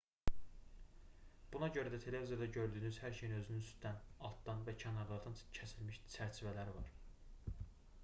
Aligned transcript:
buna 1.55 1.69
görə 1.75 1.91
də 1.95 1.99
televizorda 2.05 2.47
gördüyünüz 2.57 2.99
hər 3.05 3.15
şeyin 3.21 3.37
özünün 3.43 3.63
üstdən 3.67 4.03
altdan 4.31 4.67
və 4.71 4.77
kənarlardan 4.87 5.41
kəsilmiş 5.61 6.05
çərçivələri 6.17 6.79
var 6.81 6.95